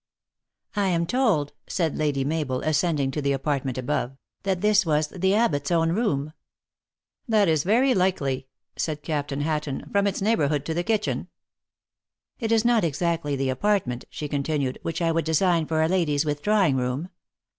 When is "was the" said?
4.83-5.35